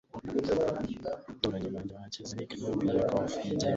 Abaturanyi 1.19 1.69
banjye 1.75 1.93
bakize 1.99 2.33
ni 2.35 2.45
club 2.51 2.77
ya 2.87 2.95
golf 3.09 3.33
yigenga. 3.45 3.69